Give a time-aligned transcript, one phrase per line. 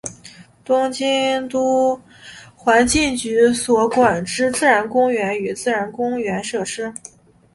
[0.65, 2.01] 东京都
[2.55, 6.91] 环境局所管之自然公园与自然公园设施。